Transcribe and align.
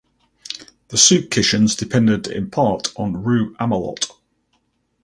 The 0.87 0.97
soup 0.97 1.29
kitchens 1.29 1.75
depended 1.75 2.25
in 2.25 2.49
part 2.49 2.87
on 2.95 3.21
Rue 3.21 3.55
Amelot. 3.57 4.09